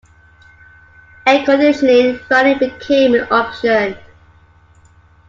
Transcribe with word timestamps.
Air 1.27 1.45
conditioning 1.45 2.17
finally 2.27 2.55
became 2.55 3.13
an 3.13 3.27
option. 3.29 3.95